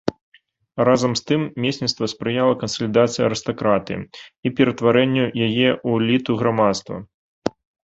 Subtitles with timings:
[0.87, 3.99] Разам з тым месніцтва спрыяла кансалідацыі арыстакратыі
[4.45, 6.95] і ператварэнню яе ў эліту грамадства.